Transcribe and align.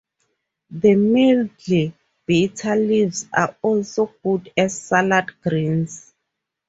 The 0.71 0.95
mildly 0.95 1.93
bitter 2.25 2.75
leaves 2.75 3.27
are 3.31 3.55
also 3.61 4.11
good 4.23 4.51
as 4.57 4.81
salad 4.81 5.27
greens. 5.43 6.11